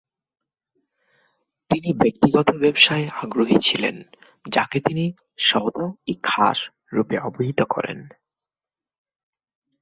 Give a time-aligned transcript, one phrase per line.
[1.71, 3.95] তিনি ব্যক্তিগত ব্যবসায়ে আগ্রহী ছিলেন
[4.45, 5.05] যাকে তিনি
[5.39, 6.59] ‘সওদা-ই-খাস’
[6.93, 7.99] রূপে অভিহিত করেন।